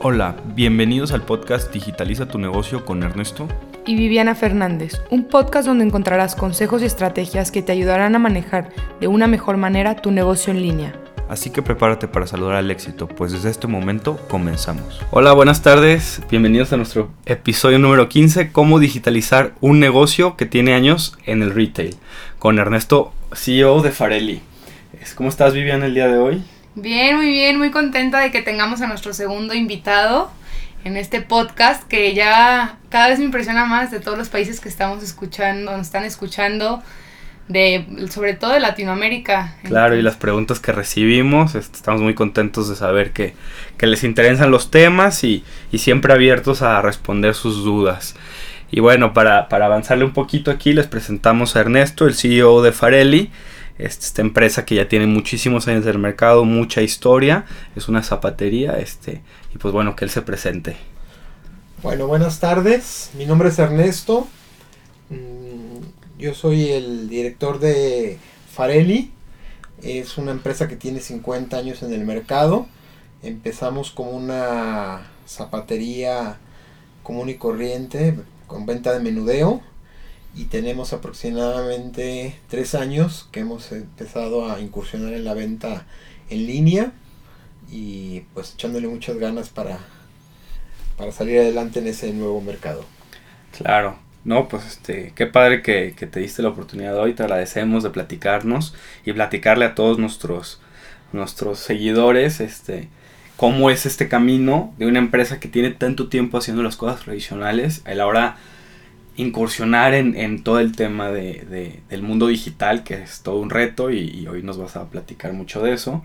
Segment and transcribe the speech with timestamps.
[0.00, 3.48] Hola, bienvenidos al podcast Digitaliza tu negocio con Ernesto
[3.84, 8.68] y Viviana Fernández, un podcast donde encontrarás consejos y estrategias que te ayudarán a manejar
[9.00, 10.94] de una mejor manera tu negocio en línea.
[11.28, 15.00] Así que prepárate para saludar al éxito, pues desde este momento comenzamos.
[15.10, 20.74] Hola, buenas tardes, bienvenidos a nuestro episodio número 15, cómo digitalizar un negocio que tiene
[20.74, 21.96] años en el retail,
[22.38, 24.42] con Ernesto, CEO de Farelli.
[25.16, 26.44] ¿Cómo estás Viviana el día de hoy?
[26.80, 30.30] Bien, muy bien, muy contenta de que tengamos a nuestro segundo invitado
[30.84, 34.68] en este podcast que ya cada vez me impresiona más de todos los países que
[34.68, 36.80] estamos escuchando, nos están escuchando,
[37.48, 39.56] de sobre todo de Latinoamérica.
[39.64, 43.34] Claro, y las preguntas que recibimos, estamos muy contentos de saber que,
[43.80, 45.42] les interesan los temas y,
[45.72, 48.14] y, siempre abiertos a responder sus dudas.
[48.70, 52.70] Y bueno, para, para avanzarle un poquito aquí, les presentamos a Ernesto, el CEO de
[52.70, 53.32] Farelli
[53.78, 57.46] esta empresa que ya tiene muchísimos años del mercado, mucha historia,
[57.76, 59.22] es una zapatería, este,
[59.54, 60.76] y pues bueno, que él se presente.
[61.82, 64.26] Bueno, buenas tardes, mi nombre es Ernesto,
[65.10, 68.18] mm, yo soy el director de
[68.52, 69.12] Farelli,
[69.82, 72.66] es una empresa que tiene 50 años en el mercado,
[73.22, 76.38] empezamos como una zapatería
[77.04, 78.18] común y corriente
[78.48, 79.62] con venta de menudeo,
[80.34, 85.86] y tenemos aproximadamente tres años que hemos empezado a incursionar en la venta
[86.30, 86.92] en línea
[87.70, 89.78] y pues echándole muchas ganas para,
[90.96, 92.84] para salir adelante en ese nuevo mercado.
[93.56, 97.82] Claro, no, pues este, qué padre que, que, te diste la oportunidad hoy, te agradecemos
[97.82, 100.60] de platicarnos y platicarle a todos nuestros,
[101.12, 102.88] nuestros seguidores, este,
[103.36, 107.82] cómo es este camino de una empresa que tiene tanto tiempo haciendo las cosas tradicionales,
[107.86, 108.36] a la hora
[109.18, 114.26] incursionar en, todo el tema de, del mundo digital, que es todo un reto y,
[114.28, 116.02] hoy nos vas a platicar mucho de eso.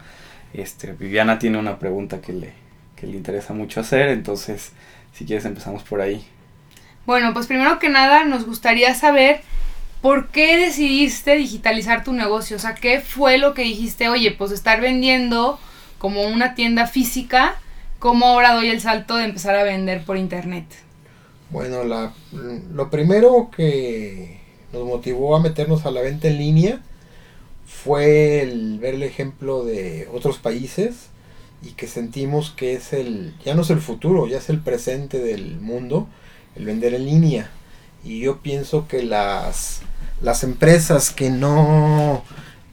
[0.51, 2.53] Este, Viviana tiene una pregunta que le,
[2.95, 4.71] que le interesa mucho hacer, entonces
[5.13, 6.25] si quieres empezamos por ahí.
[7.05, 9.41] Bueno, pues primero que nada nos gustaría saber
[10.01, 14.51] por qué decidiste digitalizar tu negocio, o sea, qué fue lo que dijiste, oye, pues
[14.51, 15.59] estar vendiendo
[15.99, 17.55] como una tienda física,
[17.99, 20.65] ¿cómo ahora doy el salto de empezar a vender por internet?
[21.53, 22.11] Bueno, la,
[22.73, 24.39] lo primero que
[24.73, 26.81] nos motivó a meternos a la venta en línea
[27.67, 31.09] fue el ver el ejemplo de otros países
[31.61, 35.19] y que sentimos que es el, ya no es el futuro, ya es el presente
[35.19, 36.07] del mundo,
[36.55, 37.51] el vender en línea.
[38.03, 39.81] Y yo pienso que las,
[40.23, 42.23] las empresas que no,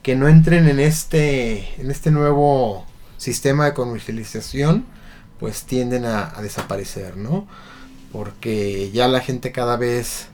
[0.03, 2.87] que no entren en este, en este nuevo
[3.19, 4.87] sistema de comercialización,
[5.39, 7.47] pues tienden a, a desaparecer, ¿no?
[8.13, 10.29] Porque ya la gente cada vez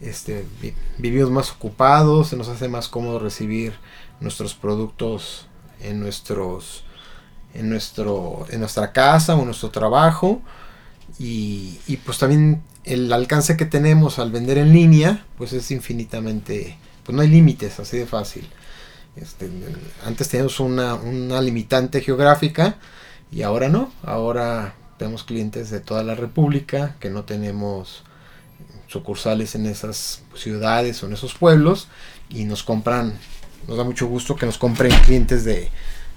[0.00, 0.46] este,
[0.98, 3.74] vivimos más ocupados, se nos hace más cómodo recibir
[4.20, 5.46] nuestros productos
[5.80, 6.84] en nuestros
[7.54, 10.42] en nuestro en nuestra casa o en nuestro trabajo.
[11.18, 16.76] Y, y, pues también el alcance que tenemos al vender en línea pues es infinitamente
[17.04, 18.46] pues no hay límites así de fácil.
[19.16, 19.48] Este,
[20.04, 22.76] antes teníamos una, una limitante geográfica
[23.32, 23.90] y ahora no.
[24.02, 28.04] Ahora tenemos clientes de toda la República que no tenemos
[28.86, 31.88] sucursales en esas ciudades o en esos pueblos
[32.28, 33.18] y nos compran,
[33.68, 35.70] nos da mucho gusto que nos compren clientes de,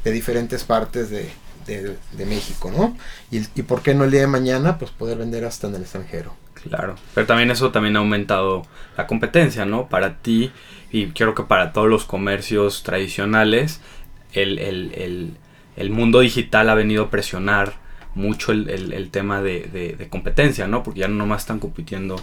[0.04, 1.30] diferentes partes de,
[2.26, 2.98] México, ¿no?
[3.30, 5.84] Y, y por qué no el día de mañana, pues poder vender hasta en el
[5.84, 6.34] extranjero.
[6.64, 8.64] Claro, pero también eso también ha aumentado
[8.98, 9.88] la competencia, ¿no?
[9.88, 10.52] Para ti
[10.92, 13.82] y creo que para todos los comercios tradicionales,
[14.34, 15.38] el, el,
[15.76, 17.76] el mundo digital ha venido a presionar
[18.20, 20.84] mucho el, tema de, competencia, ¿no?
[20.84, 22.18] Porque ya no nomás están compitiendo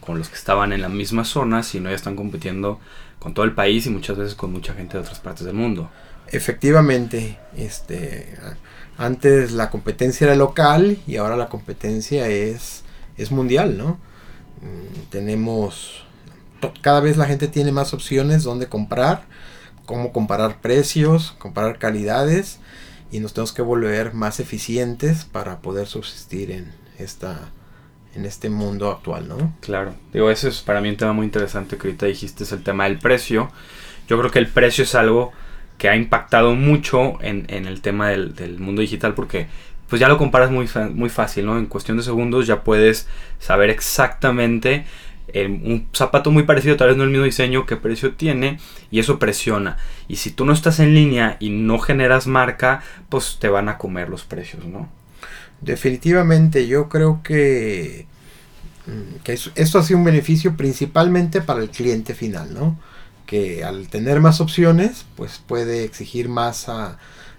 [0.00, 2.80] con los que estaban en la misma zona, sino ya están compitiendo
[3.20, 5.90] con todo el país y muchas veces con mucha gente de otras partes del mundo.
[6.28, 8.36] Efectivamente, este,
[8.96, 12.82] antes la competencia era local y ahora la competencia es,
[13.16, 13.98] es mundial, ¿no?
[14.62, 16.04] Mm, tenemos,
[16.80, 19.24] cada vez la gente tiene más opciones donde comprar,
[19.84, 22.58] cómo comparar precios, comparar calidades
[23.12, 27.38] y nos tenemos que volver más eficientes para poder subsistir en esta
[28.14, 29.54] en este mundo actual, ¿no?
[29.60, 32.62] Claro, digo, ese es para mí un tema muy interesante que ahorita dijiste, es el
[32.62, 33.50] tema del precio.
[34.06, 35.32] Yo creo que el precio es algo
[35.78, 39.46] que ha impactado mucho en, el tema del, del, mundo digital porque
[39.88, 41.58] pues ya lo comparas muy, muy fácil, ¿no?
[41.58, 43.08] En cuestión de segundos ya puedes
[43.38, 44.84] saber exactamente
[45.34, 48.58] un zapato muy parecido, tal vez no el mismo diseño, qué precio tiene
[48.90, 49.78] y eso presiona.
[50.08, 53.78] Y si tú no estás en línea y no generas marca, pues te van a
[53.78, 54.88] comer los precios, ¿no?
[55.60, 58.06] Definitivamente, yo creo que,
[58.86, 62.78] mm, que esto ha sido un beneficio principalmente para el cliente final, ¿no?
[63.26, 66.98] Que al tener más opciones, pues puede exigir más a,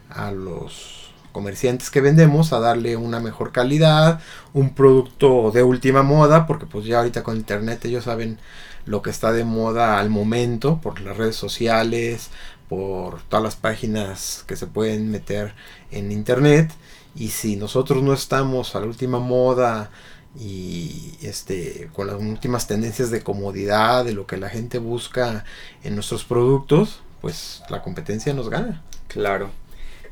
[0.09, 1.02] a los
[1.33, 4.21] comerciantes que vendemos a darle una mejor calidad,
[4.53, 8.39] un producto de última moda, porque pues ya ahorita con internet ellos saben
[8.85, 12.29] lo que está de moda al momento por las redes sociales,
[12.69, 15.53] por todas las páginas que se pueden meter
[15.91, 16.71] en internet.
[17.15, 19.91] Y si nosotros no estamos a la última moda
[20.39, 25.45] y este con las últimas tendencias de comodidad de lo que la gente busca
[25.83, 28.81] en nuestros productos pues la competencia nos gana.
[29.07, 29.62] Claro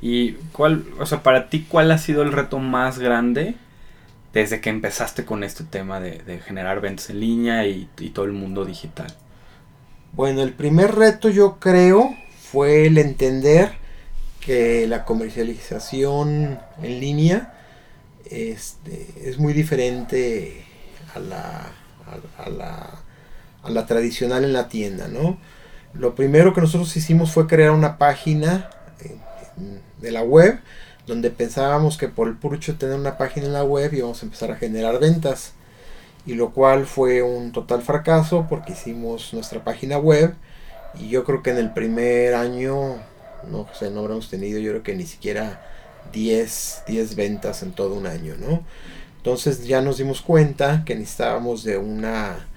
[0.02, 3.56] y cuál o sea para ti cuál ha sido el reto más grande
[4.34, 8.32] desde que empezaste con este tema de, generar ventas en línea y, y todo el
[8.32, 9.14] mundo digital
[10.14, 12.16] bueno el primer reto yo creo
[12.52, 13.74] fue el entender
[14.42, 17.54] que la comercialización en línea
[18.30, 20.66] este, es muy diferente
[21.14, 21.72] a la,
[22.38, 22.90] a, la,
[23.64, 25.38] a la tradicional en la tienda, ¿no?
[25.94, 28.70] Lo primero que nosotros hicimos fue crear una página
[30.02, 30.60] de la web
[31.08, 34.52] donde pensábamos que por el de tener una página en la web íbamos a empezar
[34.52, 35.54] a generar ventas
[36.26, 40.36] y lo cual fue un total fracaso porque hicimos nuestra página web
[41.00, 42.98] y yo creo que en el primer año
[43.50, 45.62] no sé, no habremos tenido yo creo que ni siquiera
[46.12, 48.64] 10, 10 ventas en todo un año, ¿no?
[49.18, 52.48] Entonces ya nos dimos cuenta que necesitábamos de una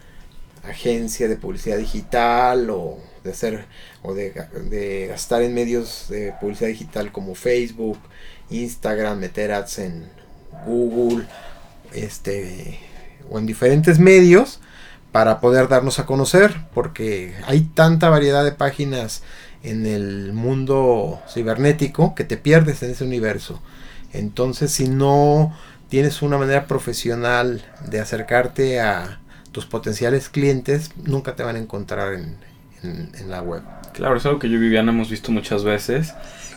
[0.68, 3.66] agencia de publicidad digital o de hacer
[4.02, 7.98] o de, gastar en medios de publicidad digital como Facebook,
[8.50, 10.08] Instagram, meter ads en
[10.66, 11.26] Google,
[11.92, 12.78] este
[13.30, 14.60] o en diferentes medios
[15.10, 19.22] para poder darnos a conocer, porque hay tanta variedad de páginas
[19.62, 23.62] en el mundo cibernético que te pierdes en ese universo.
[24.12, 25.56] Entonces, si no
[25.88, 29.20] tienes una manera profesional de acercarte a
[29.54, 32.36] tus potenciales clientes, nunca te van a encontrar en,
[33.30, 33.62] la web.
[33.94, 36.12] Claro, es algo que yo y Viviana hemos visto muchas veces,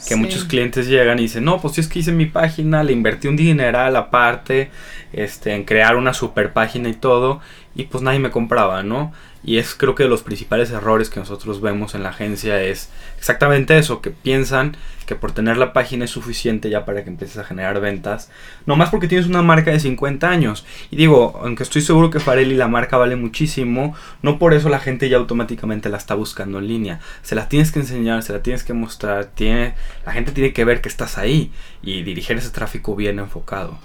[0.10, 2.92] que muchos clientes llegan y dicen, no, pues si es que hice mi página, le
[2.92, 4.72] invertí un dineral aparte,
[5.14, 7.40] este, en crear una super página y todo,
[7.78, 9.14] y pues nadie me compraba, ¿no?
[9.44, 12.90] Y es creo que de los principales errores que nosotros vemos en la agencia es
[13.20, 14.76] exactamente eso, que piensan
[15.06, 18.32] que por tener la página es suficiente ya para que empieces a generar ventas,
[18.66, 20.66] no más porque tienes una marca de 50 años.
[20.90, 24.80] Y digo, aunque estoy seguro que Farelli la marca vale muchísimo, no por eso la
[24.80, 27.00] gente ya automáticamente la está buscando en línea.
[27.22, 30.66] Se la tienes que enseñar, se la tienes que mostrar, tiene, la gente tiene que
[30.66, 31.52] ver que estás ahí
[31.84, 33.78] y dirigir ese tráfico bien enfocado.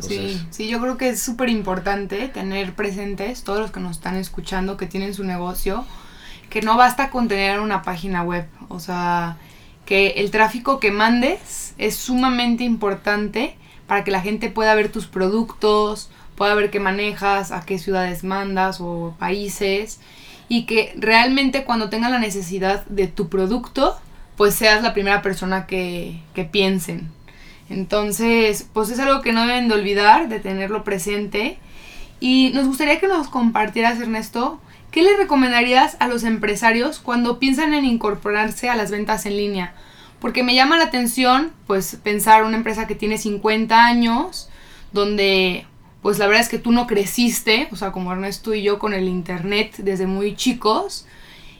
[0.00, 4.16] Sí, sí, yo creo que es súper importante tener presentes todos los que nos están
[4.16, 5.84] escuchando que tienen su negocio,
[6.50, 9.36] que no basta con tener una página web, o sea,
[9.86, 13.56] que el tráfico que mandes es sumamente importante
[13.86, 18.24] para que la gente pueda ver tus productos, pueda ver qué manejas, a qué ciudades
[18.24, 20.00] mandas o países
[20.48, 23.98] y que realmente cuando tengan la necesidad de tu producto,
[24.36, 27.10] pues seas la primera persona que, que piensen.
[27.70, 31.58] Entonces, pues es algo que no deben de olvidar, de tenerlo presente.
[32.20, 37.74] Y nos gustaría que nos compartieras, Ernesto, ¿qué le recomendarías a los empresarios cuando piensan
[37.74, 39.74] en incorporarse a las ventas en línea?
[40.20, 44.48] Porque me llama la atención, pues, pensar una empresa que tiene 50 años,
[44.92, 45.66] donde,
[46.00, 48.94] pues, la verdad es que tú no creciste, o sea, como Ernesto y yo con
[48.94, 51.06] el Internet desde muy chicos.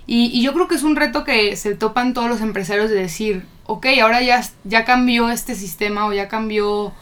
[0.07, 2.97] Y, y yo creo que es un reto que se topan todos los empresarios de
[2.97, 6.93] decir, ok, ahora ya, ya cambió este sistema o ya cambió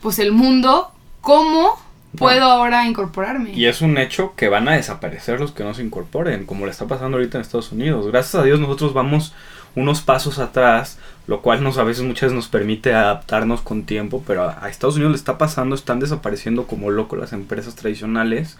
[0.00, 0.90] pues el mundo,
[1.20, 1.78] ¿cómo
[2.18, 3.52] puedo ahora incorporarme?
[3.52, 6.72] Y es un hecho que van a desaparecer los que no se incorporen, como le
[6.72, 8.06] está pasando ahorita en Estados Unidos.
[8.08, 9.32] Gracias a Dios nosotros vamos
[9.74, 14.22] unos pasos atrás, lo cual nos a veces muchas veces nos permite adaptarnos con tiempo,
[14.26, 18.58] pero a Estados Unidos le está pasando, están desapareciendo como loco las empresas tradicionales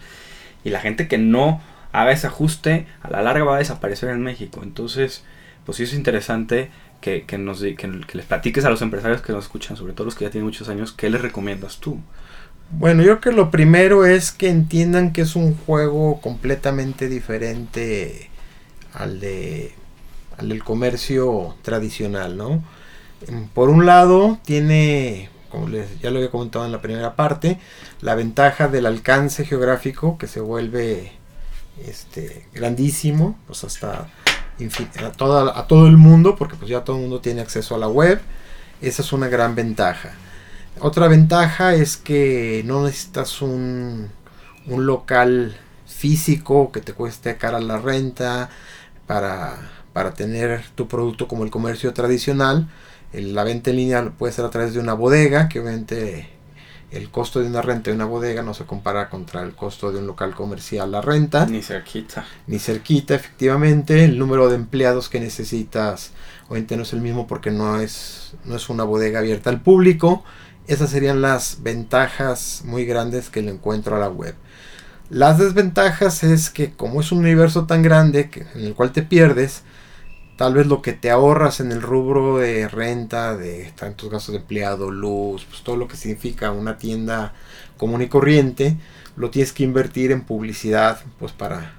[0.63, 1.61] y la gente que no
[1.93, 4.61] haga ese ajuste a la larga va a desaparecer en México.
[4.63, 5.23] Entonces,
[5.65, 6.69] pues sí es interesante
[6.99, 10.25] que, nos, que, les platiques a los empresarios que nos escuchan, sobre todo los que
[10.25, 11.99] ya tienen muchos años, ¿qué les recomiendas tú?
[12.71, 18.29] Bueno, yo creo que lo primero es que entiendan que es un juego completamente diferente
[18.93, 19.73] al de
[20.37, 22.63] al del comercio tradicional, ¿no?
[23.53, 27.59] Por un lado, tiene, como les, ya lo había comentado en la primera parte,
[28.01, 31.11] la ventaja del alcance geográfico que se vuelve
[31.85, 34.07] este, grandísimo, pues hasta
[35.03, 37.77] a, toda, a todo el mundo, porque pues ya todo el mundo tiene acceso a
[37.77, 38.21] la web.
[38.81, 40.13] Esa es una gran ventaja.
[40.79, 44.09] Otra ventaja es que no necesitas un,
[44.67, 48.49] un local físico que te cueste cara la renta
[49.07, 52.69] para, para tener tu producto como el comercio tradicional.
[53.13, 56.29] La venta en línea puede ser a través de una bodega, que obviamente
[56.93, 59.99] el costo de una renta de una bodega no se compara contra el costo de
[59.99, 61.45] un local comercial la renta.
[61.47, 62.25] Ni cerquita.
[62.45, 64.05] Ni cerquita, efectivamente.
[64.05, 66.11] El número de empleados que necesitas
[66.49, 70.23] obviamente no es el mismo porque no es, no es una bodega abierta al público.
[70.67, 74.35] Esas serían las ventajas muy grandes que le encuentro a la web.
[75.09, 79.01] Las desventajas es que como es un universo tan grande que, en el cual te
[79.01, 79.63] pierdes,
[80.37, 84.39] tal vez lo que te ahorras en el rubro de renta, de tantos gastos de
[84.39, 87.33] empleado, luz, pues todo lo que significa una tienda
[87.77, 88.77] común y corriente,
[89.15, 91.73] lo tienes que invertir en publicidad, pues para,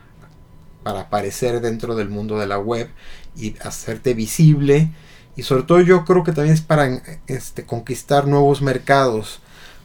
[0.83, 2.89] para aparecer dentro del mundo de la web
[3.37, 4.91] y hacerte visible.
[5.37, 9.41] Y sobre todo yo creo que también es para este, conquistar nuevos mercados.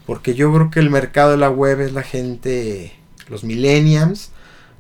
[0.05, 2.93] Porque yo creo que el mercado de la web es la gente,
[3.27, 4.31] los millennials,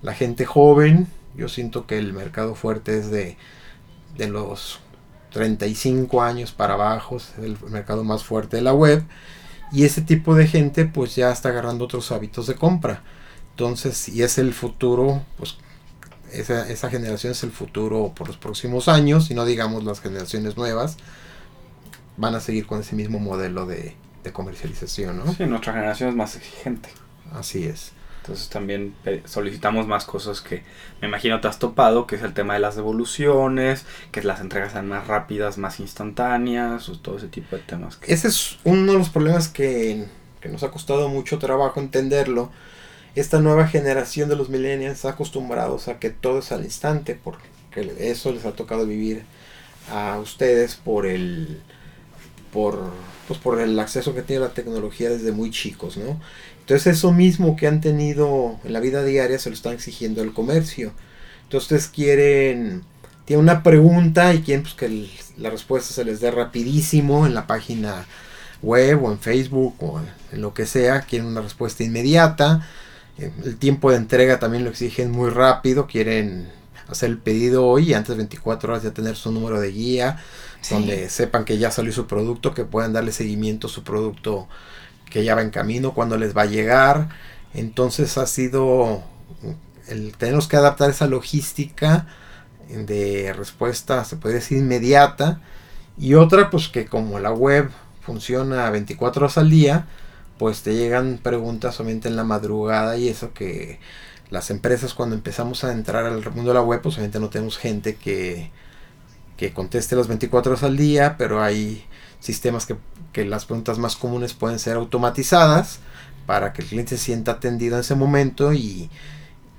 [0.01, 1.07] la gente joven.
[1.35, 3.37] Yo siento que el mercado fuerte es de
[4.19, 4.79] de los
[5.31, 9.03] 35 años para abajo, es el mercado más fuerte de la web.
[9.71, 13.03] Y ese tipo de gente pues ya está agarrando otros hábitos de compra.
[13.51, 15.57] Entonces, y es el futuro, pues
[16.31, 20.57] esa, esa generación es el futuro por los próximos años, y no digamos las generaciones
[20.57, 20.97] nuevas,
[22.17, 25.33] van a seguir con ese mismo modelo de, de comercialización, ¿no?
[25.33, 26.89] Sí, nuestra generación es más exigente.
[27.33, 27.91] Así es.
[28.21, 28.93] Entonces también
[29.25, 30.63] solicitamos más cosas que
[31.01, 34.73] me imagino te has topado, que es el tema de las devoluciones, que las entregas
[34.73, 37.99] sean más rápidas, más instantáneas, o todo ese tipo de temas.
[38.05, 40.05] Ese es uno de los problemas que,
[40.41, 42.51] que, nos ha costado mucho trabajo entenderlo.
[43.15, 47.47] Esta nueva generación de los millennials está acostumbrados a que todo es al instante, porque
[47.99, 49.23] eso les ha tocado vivir
[49.91, 51.61] a ustedes por el
[52.51, 52.91] por
[53.27, 56.19] pues por el acceso que tiene la tecnología desde muy chicos, ¿no?
[56.61, 60.33] Entonces eso mismo que han tenido en la vida diaria se lo están exigiendo al
[60.33, 60.93] comercio.
[61.43, 62.83] Entonces quieren,
[63.25, 67.45] tienen una pregunta y quieren pues, que la respuesta se les dé rapidísimo en la
[67.45, 68.07] página
[68.63, 70.01] web o en Facebook o
[70.31, 71.01] en lo que sea.
[71.01, 72.67] Quieren una respuesta inmediata.
[73.19, 75.85] Eh, el tiempo de entrega también lo exigen muy rápido.
[75.85, 76.49] Quieren
[76.91, 80.23] hacer el pedido hoy y antes de 24 horas ya tener su número de guía.
[80.69, 84.49] Donde sepan que ya salió su producto, que puedan darle seguimiento a su producto
[85.09, 87.09] que ya va en camino, cuando les va a llegar.
[87.53, 89.03] Entonces ha sido
[89.87, 92.07] el tenemos que adaptar esa logística
[92.69, 95.41] de respuesta, se puede decir inmediata.
[95.97, 97.69] Y otra, pues que como la web
[98.01, 99.87] funciona 24 horas al día,
[100.37, 103.79] pues te llegan preguntas solamente en la madrugada y eso que
[104.29, 107.57] las empresas cuando empezamos a entrar al mundo de la web, pues obviamente no tenemos
[107.57, 108.51] gente que,
[109.37, 111.85] que conteste las 24 horas al día, pero hay
[112.19, 112.75] sistemas que
[113.13, 115.79] que las preguntas más comunes pueden ser automatizadas
[116.25, 118.89] para que el cliente se sienta atendido en ese momento y,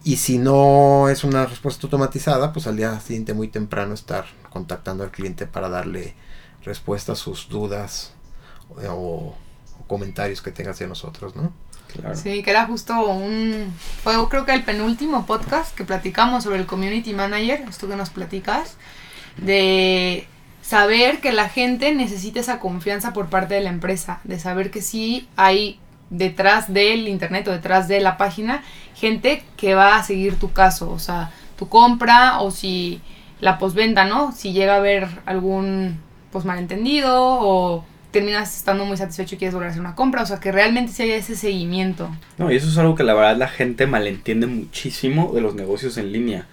[0.05, 5.03] y si no es una respuesta automatizada, pues al día siguiente muy temprano estar contactando
[5.03, 6.15] al cliente para darle
[6.65, 8.13] respuesta a sus dudas
[8.89, 9.35] o,
[9.89, 11.53] comentarios que tenga hacia nosotros, ¿no?
[12.15, 13.73] Sí, que era justo un...
[14.29, 18.77] Creo que el penúltimo podcast que platicamos sobre el Community Manager, esto que nos platicas,
[19.37, 20.27] de
[20.63, 24.83] saber que la gente necesita esa confianza por parte de la empresa, de saber que
[24.83, 25.81] sí hay
[26.11, 28.63] detrás del internet o detrás de la página
[28.95, 33.01] gente que va a seguir tu caso, o sea, tu compra o si
[33.41, 34.33] la posventa, ¿no?
[34.33, 39.69] Si llega a haber algún pues malentendido o terminas estando muy satisfecho y quieres volver
[39.69, 42.11] a hacer una compra, o sea, que realmente se haya ese seguimiento.
[42.39, 45.97] No, y eso es algo que la verdad la gente malentiende muchísimo de los negocios
[45.97, 46.47] en línea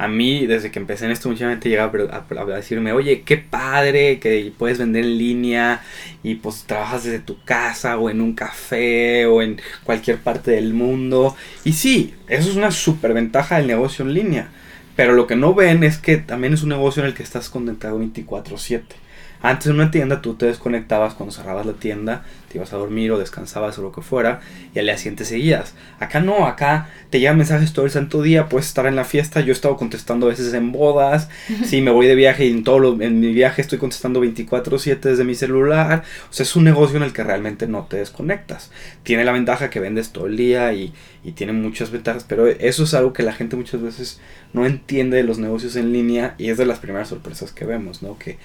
[0.00, 4.18] a mí, desde que empecé en esto, mucha gente llega a, decirme, oye, qué padre
[4.18, 5.82] que puedes vender en línea
[6.22, 10.72] y pues trabajas desde tu casa o en un café o en cualquier parte del
[10.72, 11.36] mundo.
[11.64, 14.48] Y sí, eso es una super ventaja del negocio en línea.
[14.96, 17.50] Pero lo que no ven es que también es un negocio en el que estás
[17.50, 18.96] conectado 24/7.
[19.42, 23.10] Antes en una tienda tú te desconectabas cuando cerrabas la tienda, te ibas a dormir
[23.12, 24.40] o descansabas o lo que fuera
[24.74, 25.74] y al día siguiente seguías.
[25.98, 29.40] Acá no, acá te llegan mensajes todo el santo día, puedes estar en la fiesta,
[29.40, 31.28] yo he estado contestando a veces en bodas,
[31.64, 35.00] si me voy de viaje y en todo lo, en mi viaje estoy contestando 24/7
[35.00, 38.70] desde mi celular, o sea, es un negocio en el que realmente no te desconectas.
[39.04, 42.84] Tiene la ventaja que vendes todo el día y, y tiene muchas ventajas, pero eso
[42.84, 44.20] es algo que la gente muchas veces
[44.52, 48.02] no entiende de los negocios en línea y es de las primeras sorpresas que vemos,
[48.02, 48.18] ¿no?
[48.18, 48.38] Que,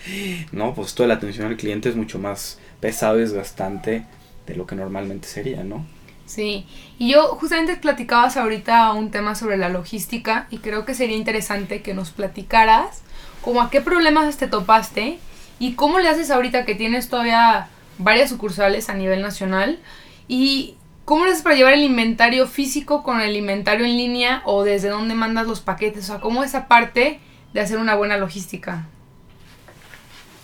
[0.51, 4.05] no, pues esto de la atención al cliente es mucho más pesado y desgastante
[4.45, 5.85] de lo que normalmente sería, ¿no?
[6.25, 6.65] Sí,
[6.97, 11.81] y yo justamente platicabas ahorita un tema sobre la logística y creo que sería interesante
[11.81, 13.03] que nos platicaras
[13.41, 15.19] como a qué problemas te topaste
[15.59, 19.79] y cómo le haces ahorita que tienes todavía varias sucursales a nivel nacional
[20.27, 20.75] y
[21.05, 24.89] cómo le haces para llevar el inventario físico con el inventario en línea o desde
[24.89, 27.19] dónde mandas los paquetes, o sea, cómo esa parte
[27.53, 28.87] de hacer una buena logística.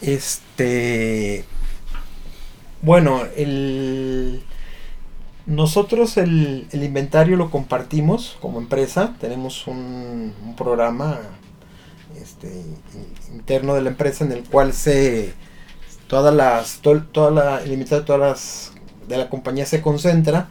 [0.01, 1.43] Este,
[2.81, 4.43] bueno, el
[5.45, 9.15] Nosotros el, inventario lo compartimos como empresa.
[9.19, 11.19] Tenemos un, un programa
[12.21, 12.63] este,
[13.31, 15.33] interno de la empresa en el cual se
[16.07, 18.70] todas las to- toda la el inventario de todas las
[19.11, 20.49] de la compañía se concentra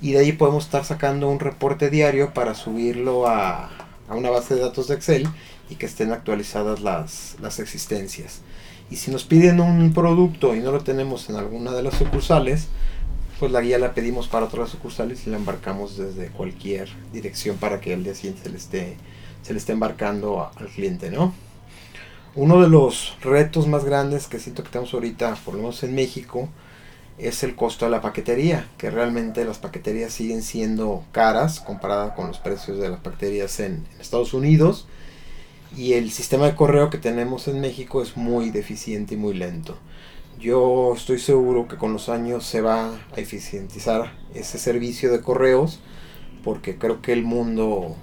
[0.00, 3.70] y de ahí podemos estar sacando un reporte diario para subirlo a,
[4.08, 5.28] a una base de datos de Excel
[5.70, 8.40] y que estén actualizadas las, las existencias.
[8.90, 12.68] Y si nos piden un producto y no lo tenemos en alguna de las sucursales,
[13.38, 17.80] pues la guía la pedimos para otras sucursales y la embarcamos desde cualquier dirección para
[17.80, 18.96] que al día siguiente se le esté,
[19.42, 21.34] se le esté embarcando al cliente, ¿no?
[22.34, 25.94] Uno de los retos más grandes que siento que tenemos ahorita, por lo menos en
[25.94, 26.48] México,
[27.18, 32.28] es el costo de la paquetería, que realmente las paqueterías siguen siendo caras comparadas con
[32.28, 34.86] los precios de las paqueterías en, en Estados Unidos
[35.76, 39.76] y el sistema de correo que tenemos en México es muy deficiente y muy lento.
[40.38, 45.80] Yo estoy seguro que con los años se va a eficientizar ese servicio de correos
[46.42, 47.94] porque creo que el mundo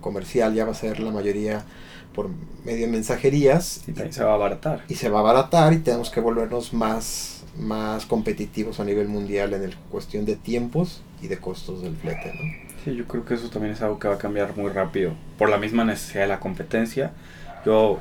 [0.00, 1.64] comercial ya va a ser la mayoría
[2.14, 2.30] por
[2.64, 4.84] medio de mensajerías Y también se va a abaratar.
[4.88, 9.52] y se va a abaratar y tenemos que volvernos más, más competitivos a nivel mundial
[9.54, 12.68] en el cuestión de tiempos y de costos del flete, ¿no?
[12.84, 15.48] Sí, yo creo que eso también es algo que va a cambiar muy rápido por
[15.48, 17.10] la misma necesidad de la competencia.
[17.66, 17.98] Yo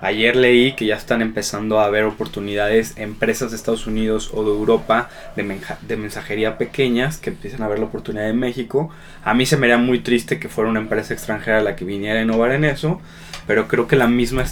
[0.00, 4.50] ayer leí que ya están empezando a haber oportunidades empresas de Estados Unidos o de
[4.50, 8.90] Europa de, menja- de mensajería pequeñas que empiezan a ver la oportunidad en México.
[9.24, 12.18] A mí se me haría muy triste que fuera una empresa extranjera la que viniera
[12.18, 13.00] a innovar en eso,
[13.46, 14.42] pero creo que la misma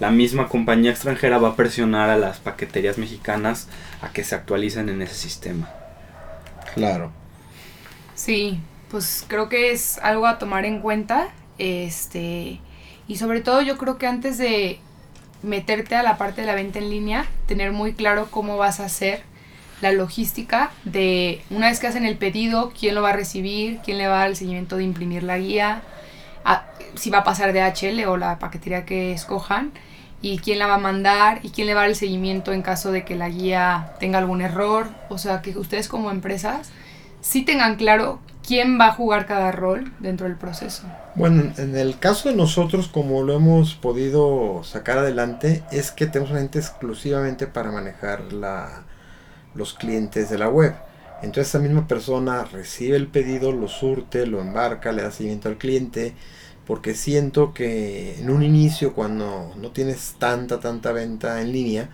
[0.00, 3.68] la misma compañía extranjera va a presionar a las paqueterías mexicanas
[4.00, 5.70] a que se actualicen en ese sistema.
[6.74, 7.10] Claro.
[8.14, 11.28] Sí, pues creo que es algo a tomar en cuenta.
[11.58, 12.60] Este,
[13.08, 14.78] y sobre todo yo creo que antes de
[15.42, 18.84] meterte a la parte de la venta en línea, tener muy claro cómo vas a
[18.84, 19.22] hacer
[19.80, 23.98] la logística de una vez que hacen el pedido, quién lo va a recibir, quién
[23.98, 25.82] le va a dar el seguimiento de imprimir la guía,
[26.94, 29.72] si va a pasar de HL o la paquetería que escojan,
[30.20, 32.62] y quién la va a mandar y quién le va a dar el seguimiento en
[32.62, 34.88] caso de que la guía tenga algún error.
[35.08, 36.70] O sea, que ustedes como empresas
[37.20, 40.84] sí tengan claro quién va a jugar cada rol dentro del proceso.
[41.14, 46.30] Bueno, en el caso de nosotros, como lo hemos podido sacar adelante, es que tenemos
[46.30, 48.84] una gente exclusivamente para manejar la,
[49.54, 50.74] los clientes de la web.
[51.22, 55.58] Entonces esa misma persona recibe el pedido, lo surte, lo embarca, le da seguimiento al
[55.58, 56.14] cliente,
[56.66, 61.90] porque siento que en un inicio, cuando no tienes tanta, tanta venta en línea,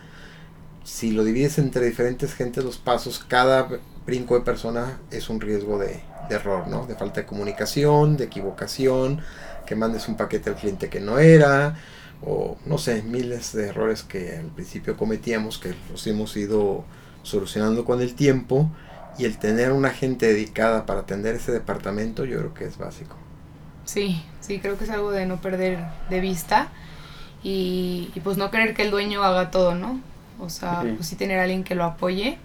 [0.83, 3.67] si lo divides entre diferentes gentes los pasos, cada
[4.05, 6.85] brinco de persona es un riesgo de, de error, ¿no?
[6.85, 9.21] De falta de comunicación, de equivocación,
[9.65, 11.75] que mandes un paquete al cliente que no era,
[12.21, 16.85] o no sé, miles de errores que al principio cometíamos que los hemos ido
[17.23, 18.69] solucionando con el tiempo
[19.17, 23.17] y el tener una gente dedicada para atender ese departamento yo creo que es básico.
[23.85, 26.69] Sí, sí, creo que es algo de no perder de vista
[27.43, 30.01] y, y pues no querer que el dueño haga todo, ¿no?
[30.39, 30.93] O sea, Sí.
[30.95, 32.37] pues sí tener a alguien que lo apoye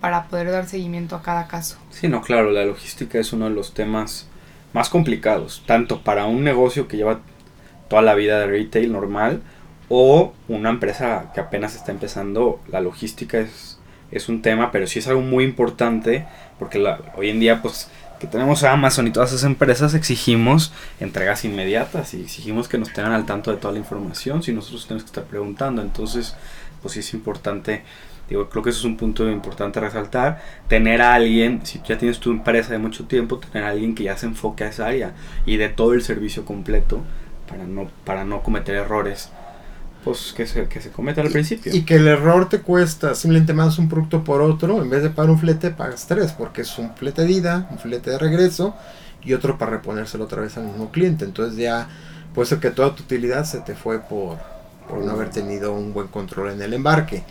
[0.00, 1.78] para poder dar seguimiento a cada caso.
[1.90, 4.26] Sí, no, claro, la logística es uno de los temas
[4.72, 7.20] más complicados, tanto para un negocio que lleva
[7.88, 9.42] toda la vida de retail normal
[9.88, 13.75] o una empresa que apenas está empezando, la logística es,
[14.10, 16.26] es un tema, pero sí es algo muy importante
[16.58, 17.88] porque la- hoy en día pues
[18.20, 22.92] que tenemos a Amazon y todas esas empresas exigimos entregas inmediatas y exigimos que nos
[22.92, 26.34] tengan al tanto de toda la información si nosotros tenemos que estar preguntando, entonces
[26.82, 27.82] pues sí es importante
[28.28, 30.42] Digo, creo que eso es un punto importante resaltar.
[30.66, 34.02] Tener a alguien, si ya tienes tu empresa de mucho tiempo, tener a alguien que
[34.02, 35.12] ya se enfoque a esa área
[35.46, 37.04] y de todo el servicio completo
[37.48, 39.30] para no, para no cometer errores
[40.06, 41.74] pues que se, que se cometen al principio.
[41.74, 45.10] Y que el error te cuesta, simplemente mandas un producto por otro, en vez de
[45.10, 48.76] pagar un flete, pagas tres, porque es un flete de ida, un flete de regreso
[49.24, 51.24] y otro para reponérselo otra vez al mismo cliente.
[51.24, 51.88] Entonces ya
[52.32, 54.38] puede ser que toda tu utilidad se te fue por,
[54.88, 57.24] por no haber tenido un buen control en el embarque.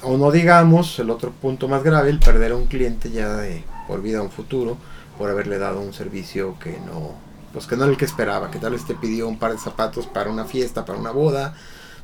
[0.00, 3.62] O no digamos, el otro punto más grave, el perder a un cliente ya de
[3.86, 4.78] por vida a un futuro,
[5.18, 7.12] por haberle dado un servicio que no,
[7.52, 9.58] pues que no era el que esperaba, que tal vez te pidió un par de
[9.58, 11.54] zapatos para una fiesta, para una boda,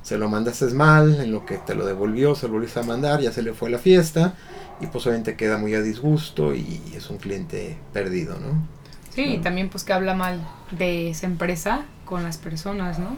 [0.03, 3.21] se lo mandaste mal, en lo que te lo devolvió, se lo volviste a mandar,
[3.21, 4.35] ya se le fue la fiesta,
[4.81, 8.67] y pues obviamente queda muy a disgusto y es un cliente perdido, ¿no?
[9.15, 13.17] Sí, y también pues que habla mal de esa empresa con las personas, ¿no?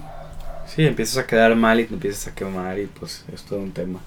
[0.67, 3.73] Sí, empiezas a quedar mal y te empiezas a quemar y pues es todo un
[3.73, 4.01] tema.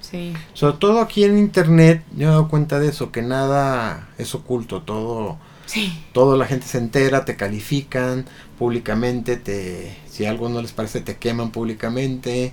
[0.00, 4.08] Sí, Sobre todo aquí en internet, yo me he dado cuenta de eso, que nada
[4.18, 5.38] es oculto, todo,
[5.70, 8.26] sí, todo la gente se entera, te califican
[8.58, 12.52] públicamente, te, si algo no les parece te queman públicamente,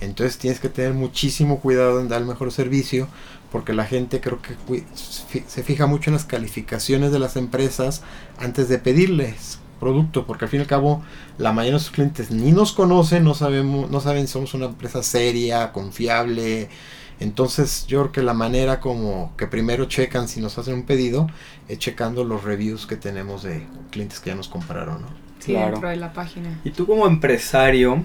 [0.00, 3.08] entonces tienes que tener muchísimo cuidado en dar el mejor servicio,
[3.50, 4.84] porque la gente creo que
[5.46, 8.02] se fija mucho en las calificaciones de las empresas
[8.38, 11.02] antes de pedirles producto, porque al fin y al cabo
[11.38, 14.66] la mayoría de nuestros clientes ni nos conocen, no sabemos, no saben si somos una
[14.66, 16.68] empresa seria, confiable.
[17.20, 21.28] Entonces yo creo que la manera como que primero checan si nos hacen un pedido
[21.68, 25.08] es checando los reviews que tenemos de clientes que ya nos compraron, ¿no?
[25.40, 26.60] Sí, dentro de la página.
[26.64, 28.02] Y tú como empresario,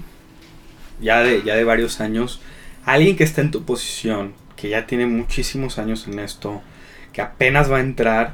[1.01, 2.41] ya de, ya de varios años,
[2.85, 6.61] alguien que está en tu posición, que ya tiene muchísimos años en esto,
[7.11, 8.33] que apenas va a entrar,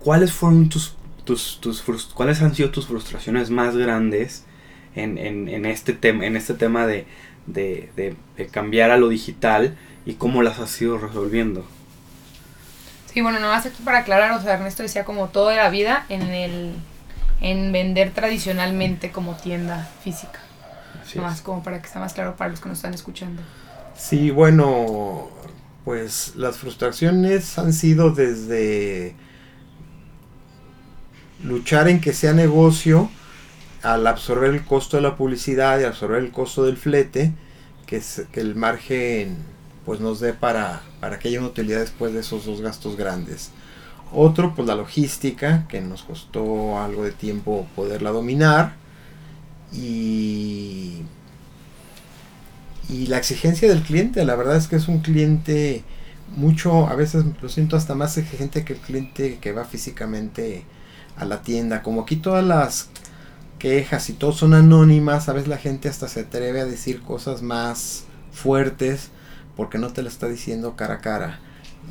[0.00, 1.82] ¿cuáles fueron tus, tus, tus
[2.14, 4.44] cuáles han sido tus frustraciones más grandes
[4.94, 7.06] en, en, este, tema en este tema de,
[7.46, 8.16] de,
[8.50, 11.64] cambiar a lo digital y cómo las has ido resolviendo?
[13.12, 16.22] Sí, bueno, nomás aquí para aclarar, o sea, Ernesto decía como toda la vida en
[16.22, 16.74] el
[17.42, 20.40] en vender tradicionalmente como tienda física.
[21.16, 23.42] nomás como para que sea más claro para los que nos están escuchando.
[23.96, 25.28] Sí, bueno,
[25.84, 29.14] pues las frustraciones han sido desde
[31.42, 33.10] luchar en que sea negocio
[33.82, 37.32] al absorber el costo de la publicidad y absorber el costo del flete,
[37.86, 39.36] que, que el margen
[39.84, 43.50] pues nos dé para, para que haya una utilidad después de esos dos gastos grandes.
[44.12, 48.74] Otro, pues la logística, que nos costó algo de tiempo poderla dominar.
[49.72, 51.02] Y
[52.92, 55.82] y la exigencia del cliente, la verdad es que es un cliente
[56.36, 60.64] mucho, a veces lo siento hasta más exigente que el cliente que va físicamente
[61.16, 61.82] a la tienda.
[61.82, 62.88] Como aquí todas las
[63.58, 67.40] quejas y todo son anónimas, a veces la gente hasta se atreve a decir cosas
[67.40, 69.08] más fuertes
[69.56, 71.40] porque no te lo está diciendo cara a cara.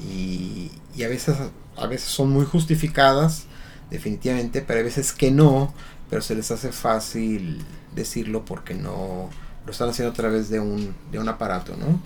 [0.08, 1.36] Y, y a veces
[1.78, 3.46] a veces son muy justificadas,
[3.90, 5.74] definitivamente, pero hay veces que no,
[6.10, 7.64] pero se les hace fácil
[7.96, 9.30] decirlo porque no
[9.66, 12.00] lo están haciendo a través de un, de un aparato, ¿no?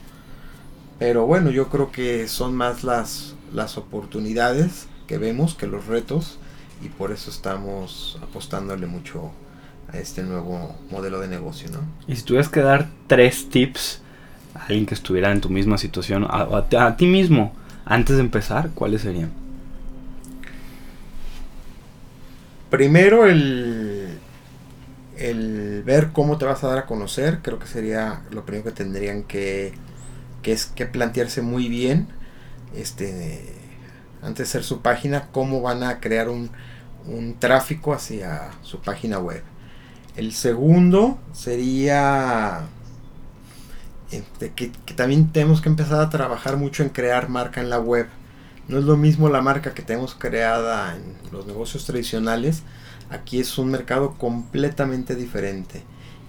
[1.00, 6.39] Pero bueno, yo creo que son más las, las oportunidades que vemos que los retos
[6.82, 9.32] y por eso estamos apostándole mucho
[9.91, 11.80] a este nuevo modelo de negocio, ¿no?
[12.08, 14.02] Y si tuvieras que dar tres tips
[14.56, 17.54] alguien que estuviera en tu misma situación, a, a, a ti mismo,
[17.86, 19.32] antes de empezar, ¿cuáles serían?
[22.70, 24.18] Primero el,
[25.18, 28.72] el ver cómo te vas a dar a conocer, creo que sería lo primero que
[28.72, 29.74] tendrían que,
[30.41, 32.08] que es que plantearse muy bien,
[32.76, 33.54] este,
[34.22, 36.50] antes de hacer su página, cómo van a crear un,
[37.06, 39.44] un tráfico hacia su página web.
[40.18, 42.63] El segundo sería
[44.12, 48.08] este, que, también tenemos que empezar a trabajar mucho en crear marca en la web.
[48.68, 52.63] No es lo mismo la marca que tenemos creada en los negocios tradicionales
[53.10, 55.84] Aquí es un mercado completamente diferente.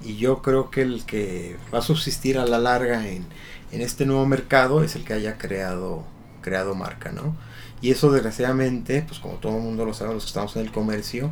[0.05, 3.27] Y yo creo que el que va a subsistir a la larga en,
[3.73, 6.05] este nuevo mercado es el que haya creado,
[6.41, 7.37] creado marca, ¿no?
[7.83, 10.73] Y eso desgraciadamente, pues como todo el mundo lo sabe, los que estamos en el
[10.73, 11.31] comercio,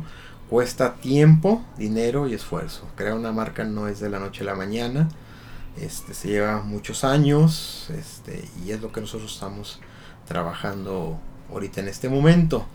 [0.49, 2.87] cuesta tiempo, dinero y esfuerzo.
[2.95, 5.09] Crear una marca no es de la noche a la mañana,
[5.79, 9.79] este, se lleva muchos años este, y es lo que nosotros estamos
[10.27, 11.19] trabajando
[11.51, 12.65] ahorita en este momento.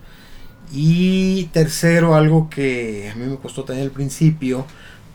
[0.71, 4.65] Y tercero, algo que a mí me costó tener al principio,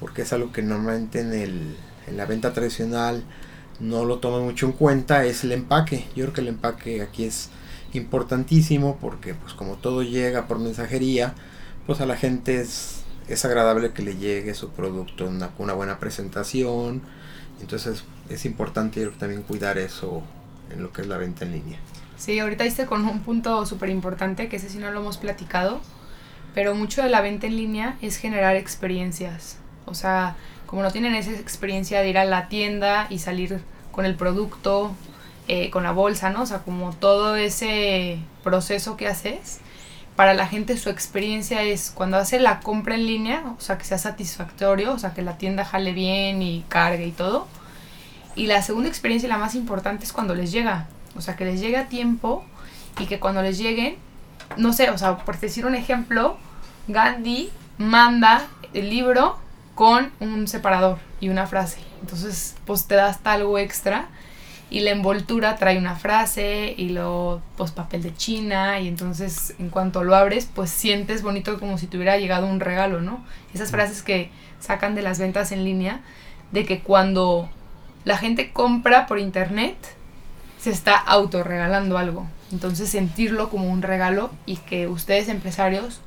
[0.00, 3.24] porque es algo que normalmente en, el, en la venta tradicional
[3.80, 6.06] no lo toman mucho en cuenta, es el empaque.
[6.14, 7.50] Yo creo que el empaque aquí es
[7.92, 11.34] importantísimo porque pues como todo llega por mensajería,
[11.86, 15.98] pues a la gente es, es agradable que le llegue su producto con una, buena
[15.98, 17.02] presentación.
[17.60, 20.22] Entonces es importante también cuidar eso
[20.70, 21.78] en lo que es la venta en línea.
[22.16, 25.80] Sí, ahorita diste con un punto súper importante, que ese sí no lo hemos platicado,
[26.54, 29.58] pero mucho de la venta en línea es generar experiencias.
[29.84, 33.60] O sea, como no tienen esa experiencia de ir a la tienda y salir
[33.92, 34.94] con el producto,
[35.48, 36.42] eh, con la bolsa, ¿no?
[36.42, 39.60] O sea, como todo ese proceso que haces,
[40.16, 43.84] para la gente su experiencia es cuando hace la compra en línea, o sea, que
[43.84, 47.46] sea satisfactorio, o sea, que la tienda jale bien y cargue y todo.
[48.34, 50.88] Y la segunda experiencia la más importante es cuando les llega.
[51.16, 52.44] O sea, que les llegue a tiempo
[52.98, 53.96] y que cuando les lleguen,
[54.56, 56.38] no sé, o sea, por decir un ejemplo,
[56.88, 59.38] Gandhi manda el libro
[59.74, 61.78] con un separador y una frase.
[62.00, 64.08] Entonces, pues te da hasta algo extra
[64.68, 69.70] y la envoltura trae una frase y lo pues papel de china y entonces en
[69.70, 73.24] cuanto lo abres pues sientes bonito como si te hubiera llegado un regalo, ¿no?
[73.54, 76.00] Esas frases que sacan de las ventas en línea
[76.50, 77.48] de que cuando
[78.04, 79.76] la gente compra por internet
[80.58, 82.26] se está autorregalando algo.
[82.50, 86.00] Entonces sentirlo como un regalo y que ustedes empresarios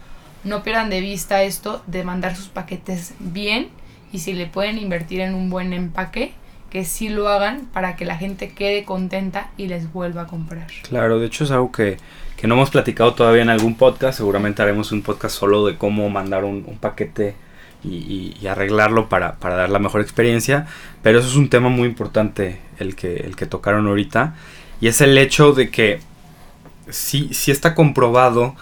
[0.44, 3.70] no pierdan de vista esto de mandar sus paquetes bien
[4.12, 6.34] y si le pueden invertir en un buen empaque,
[6.70, 10.68] que sí lo hagan para que la gente quede contenta y les vuelva a comprar.
[10.84, 11.98] Claro, de hecho es algo que,
[12.38, 14.18] que no hemos platicado todavía en algún podcast.
[14.18, 17.36] Seguramente haremos un podcast solo de cómo mandar un, paquete
[17.84, 20.68] y, y, arreglarlo para, para, dar la mejor experiencia.
[21.02, 24.36] Pero eso es un tema muy importante el que, el que tocaron ahorita.
[24.82, 26.00] Y es el hecho de que
[26.90, 28.56] sí, sí está comprobado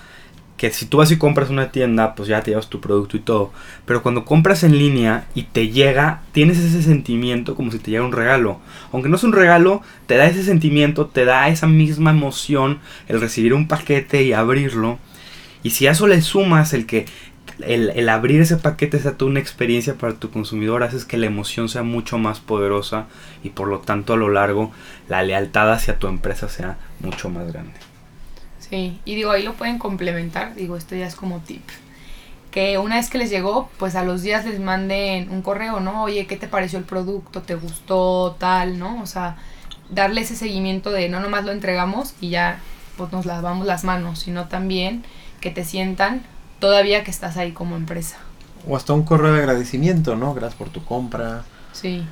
[0.57, 3.19] que si tú vas y compras una tienda, pues ya te llevas tu producto y
[3.19, 3.53] todo.
[3.85, 8.03] Pero cuando compras en línea y te llega, tienes ese sentimiento como si te llega
[8.03, 8.59] un regalo.
[8.91, 13.21] Aunque no es un regalo, te da ese sentimiento, te da esa misma emoción el
[13.21, 14.97] recibir un paquete y abrirlo.
[15.61, 17.05] Y si a eso le sumas el que
[17.59, 21.27] el, el abrir ese paquete sea toda una experiencia para tu consumidor, haces que la
[21.27, 23.05] emoción sea mucho más poderosa
[23.43, 24.71] y por lo tanto a lo largo
[25.07, 27.86] la lealtad hacia tu empresa sea mucho más grande.
[28.69, 31.63] Sí, y digo, ahí lo pueden complementar, digo, esto ya es como tip.
[32.51, 36.03] Que una vez que les llegó, pues a los días les manden un correo, ¿no?
[36.03, 37.41] Oye, ¿qué te pareció el producto?
[37.41, 38.35] ¿Te gustó?
[38.39, 39.01] Tal, ¿no?
[39.01, 39.37] O sea,
[39.89, 42.59] darle ese seguimiento de no nomás lo entregamos y ya
[42.97, 45.03] pues nos lavamos las manos, sino también
[45.39, 46.23] que te sientan
[46.59, 48.17] todavía que estás ahí como empresa.
[48.67, 50.33] O hasta un correo de agradecimiento, ¿no?
[50.33, 51.43] Gracias por tu compra.
[51.73, 52.03] Sí.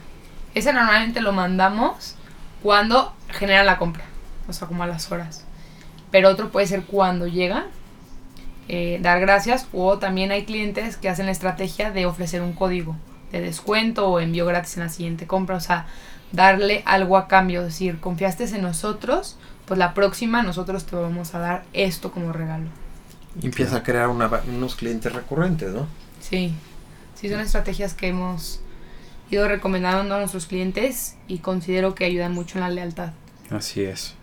[0.54, 2.16] Ese normalmente lo mandamos
[2.62, 4.06] cuando generan la compra,
[4.48, 5.46] o sea, como a las horas
[6.12, 7.68] pero otro puede ser cuando llega,
[8.68, 12.96] eh, dar gracias, o también hay clientes que hacen la estrategia de ofrecer un código
[13.32, 15.88] de descuento o envío gratis en la siguiente compra, o sea,
[16.32, 21.36] darle algo a cambio, es decir, confiaste en nosotros, pues la próxima nosotros te vamos
[21.36, 22.68] a dar esto como regalo.
[23.42, 25.88] Y empieza a crear una, unos clientes recurrentes, ¿no?
[26.22, 26.54] Sí,
[27.16, 28.62] sí son estrategias que hemos
[29.30, 33.12] ido recomendando a nuestros clientes y considero que ayudan mucho en la lealtad.
[33.50, 34.16] Así es.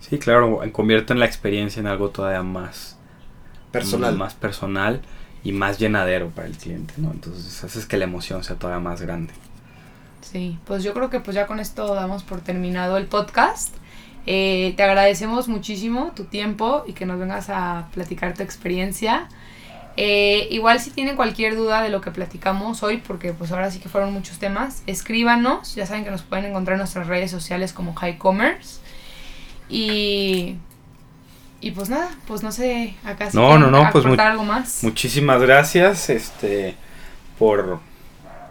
[0.00, 2.98] Sí, claro, convierten la experiencia en algo todavía más
[3.70, 4.16] personal.
[4.16, 5.00] Más personal
[5.42, 7.10] y más llenadero para el cliente, ¿no?
[7.10, 9.32] Entonces haces que la emoción sea todavía más grande.
[10.22, 13.74] Sí, pues yo creo que pues ya con esto damos por terminado el podcast.
[14.26, 19.28] Eh, te agradecemos muchísimo tu tiempo y que nos vengas a platicar tu experiencia.
[19.96, 23.78] Eh, igual si tienen cualquier duda de lo que platicamos hoy, porque pues ahora sí
[23.78, 25.74] que fueron muchos temas, escríbanos.
[25.74, 28.80] Ya saben que nos pueden encontrar en nuestras redes sociales como High Commerce.
[29.68, 30.56] Y,
[31.60, 34.84] y pues nada, pues no sé, acá sí no, no, no, pues algo más.
[34.84, 36.76] Muchísimas gracias este
[37.38, 37.80] por,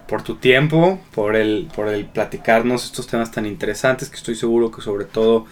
[0.08, 4.72] por tu tiempo, por el, por el platicarnos estos temas tan interesantes que estoy seguro
[4.72, 5.46] que sobre todo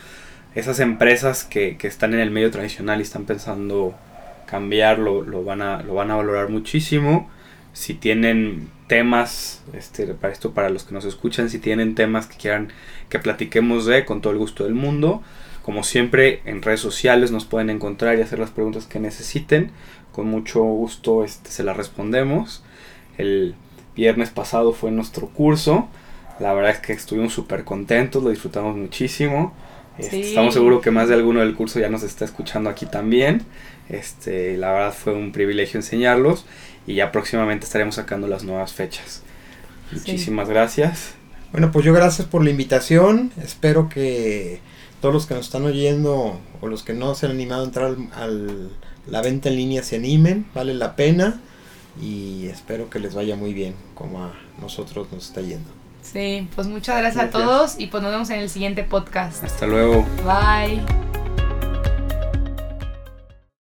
[0.56, 3.96] esas empresas que, que están en el medio tradicional y están pensando
[4.48, 7.30] cambiar lo, lo, van, a, lo van a valorar muchísimo.
[7.74, 12.36] Si tienen temas, este, para esto para los que nos escuchan, si tienen temas que
[12.36, 12.74] quieran
[13.08, 15.24] que platiquemos de, con todo el gusto del mundo,
[15.64, 19.72] como siempre, en redes sociales nos pueden encontrar y hacer las preguntas que necesiten.
[20.12, 22.64] Con mucho gusto este, se las respondemos.
[23.18, 23.56] El
[23.96, 25.88] viernes pasado fue nuestro curso.
[26.40, 29.54] La verdad es que estuvimos súper contentos, lo disfrutamos muchísimo.
[29.98, 33.44] Este, estamos seguros que más de alguno del curso ya nos está escuchando aquí también.
[33.90, 36.46] Este, la verdad fue un privilegio enseñarlos
[36.88, 39.22] y ya próximamente estaremos sacando las nuevas fechas.
[39.92, 41.14] Muchísimas gracias.
[41.52, 43.32] Bueno, pues yo gracias por la invitación.
[43.44, 44.62] Espero que
[45.02, 47.96] todos los que nos están oyendo o los que no se han animado a entrar
[48.14, 48.28] a
[49.08, 51.42] la venta en línea se animen, vale la pena
[52.02, 55.70] y espero que les vaya muy bien como a nosotros nos está yendo.
[56.04, 57.36] Sí, pues muchas gracias, gracias.
[57.36, 59.44] a todos y pues nos vemos en el siguiente podcast.
[59.44, 60.06] Hasta luego.
[60.24, 60.82] Bye.